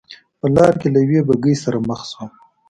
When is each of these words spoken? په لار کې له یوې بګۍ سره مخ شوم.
په 0.39 0.47
لار 0.55 0.73
کې 0.79 0.87
له 0.93 0.99
یوې 1.05 1.21
بګۍ 1.27 1.55
سره 1.63 1.77
مخ 1.89 2.01
شوم. 2.11 2.29